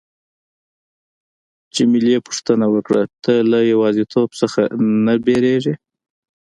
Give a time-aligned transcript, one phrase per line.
[1.75, 4.27] جميله پوښتنه وکړه: ته له یوازیتوب
[5.05, 5.73] نه ډاریږې؟